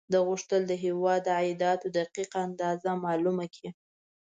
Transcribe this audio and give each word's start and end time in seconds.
ده 0.11 0.19
غوښتل 0.27 0.61
د 0.67 0.73
هېواد 0.83 1.21
د 1.25 1.29
عایداتو 1.39 1.87
دقیق 1.97 2.29
اندازه 2.45 2.89
معلومه 3.05 3.45
کړي. 3.55 3.69